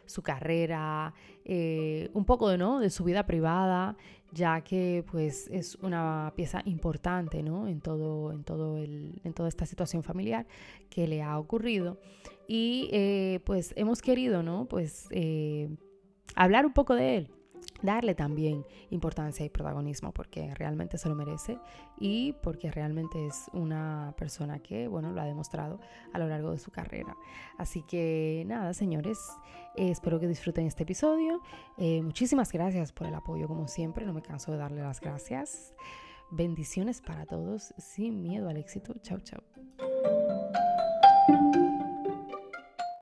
su 0.07 0.23
carrera, 0.23 1.15
un 1.45 2.25
poco 2.25 2.49
de, 2.49 2.59
¿no? 2.59 2.81
de 2.81 2.91
su 2.91 3.05
vida 3.05 3.27
privada, 3.27 3.97
ya 4.33 4.61
que 4.63 5.05
pues 5.11 5.49
es 5.51 5.77
una 5.77 6.33
pieza 6.37 6.63
importante 6.65 7.43
¿no? 7.43 7.69
en, 7.69 7.81
todo, 7.81 8.33
en, 8.33 8.45
todo 8.45 8.79
el, 8.79 9.21
en 9.25 9.33
toda 9.33 9.49
esta 9.49 9.67
situación 9.67 10.03
familiar 10.03 10.47
que 10.91 11.07
le 11.07 11.23
ha 11.23 11.39
ocurrido. 11.39 11.99
Y 12.47 12.89
eh, 12.93 13.41
pues 13.45 13.75
hemos 13.77 14.01
querido, 14.01 14.43
¿no? 14.43 14.67
Pues 14.67 15.07
eh, 15.11 15.69
hablar 16.35 16.65
un 16.65 16.73
poco 16.73 16.95
de 16.95 17.17
él, 17.17 17.31
darle 17.83 18.15
también 18.15 18.65
importancia 18.91 19.45
y 19.45 19.49
protagonismo 19.49 20.13
porque 20.13 20.55
realmente 20.55 20.99
se 20.99 21.09
lo 21.09 21.15
merece 21.15 21.59
y 21.99 22.33
porque 22.43 22.71
realmente 22.71 23.27
es 23.27 23.49
una 23.53 24.15
persona 24.17 24.59
que, 24.59 24.89
bueno, 24.89 25.13
lo 25.13 25.21
ha 25.21 25.25
demostrado 25.25 25.81
a 26.13 26.19
lo 26.19 26.29
largo 26.29 26.51
de 26.51 26.59
su 26.59 26.71
carrera. 26.71 27.17
Así 27.57 27.83
que 27.83 28.45
nada, 28.47 28.75
señores, 28.75 29.19
eh, 29.77 29.91
espero 29.91 30.19
que 30.21 30.27
disfruten 30.27 30.67
este 30.67 30.83
episodio. 30.83 31.43
muchísimas 31.79 32.53
gracias 32.53 32.93
por 32.93 33.07
el 33.07 33.15
apoyo, 33.15 33.47
como 33.49 33.69
siempre, 33.69 34.05
no 34.05 34.13
me 34.13 34.23
canso 34.23 34.53
de 34.53 34.59
darle 34.59 34.83
las 34.83 35.01
gracias. 35.01 35.75
Bendiciones 36.31 37.01
para 37.01 37.25
todos, 37.25 37.73
sin 37.79 38.23
miedo 38.23 38.49
al 38.49 38.59
éxito. 38.59 38.95
Chao, 39.03 39.21
chao. 39.21 39.43